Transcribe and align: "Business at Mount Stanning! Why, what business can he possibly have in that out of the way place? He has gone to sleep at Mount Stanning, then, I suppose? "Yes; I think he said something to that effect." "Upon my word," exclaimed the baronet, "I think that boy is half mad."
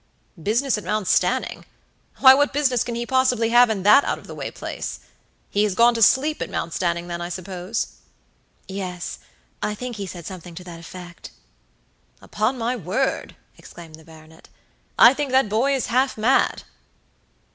"Business 0.41 0.79
at 0.79 0.83
Mount 0.83 1.07
Stanning! 1.07 1.63
Why, 2.21 2.33
what 2.33 2.51
business 2.51 2.83
can 2.83 2.95
he 2.95 3.05
possibly 3.05 3.49
have 3.49 3.69
in 3.69 3.83
that 3.83 4.03
out 4.03 4.17
of 4.17 4.25
the 4.25 4.33
way 4.33 4.49
place? 4.49 4.99
He 5.51 5.63
has 5.63 5.75
gone 5.75 5.93
to 5.93 6.01
sleep 6.01 6.41
at 6.41 6.49
Mount 6.49 6.73
Stanning, 6.73 7.07
then, 7.07 7.21
I 7.21 7.29
suppose? 7.29 7.85
"Yes; 8.67 9.19
I 9.61 9.75
think 9.75 9.97
he 9.97 10.07
said 10.07 10.25
something 10.25 10.55
to 10.55 10.63
that 10.63 10.79
effect." 10.79 11.29
"Upon 12.19 12.57
my 12.57 12.75
word," 12.75 13.35
exclaimed 13.59 13.93
the 13.93 14.03
baronet, 14.03 14.49
"I 14.97 15.13
think 15.13 15.29
that 15.29 15.49
boy 15.49 15.75
is 15.75 15.85
half 15.85 16.17
mad." 16.17 16.63